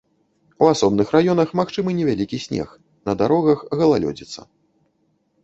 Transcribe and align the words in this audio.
У 0.63 0.69
асобных 0.69 1.11
раёнах 1.15 1.53
магчымы 1.59 1.89
невялікі 1.99 2.41
снег, 2.47 2.67
на 3.11 3.17
дарогах 3.21 3.59
галалёдзіца. 3.83 4.41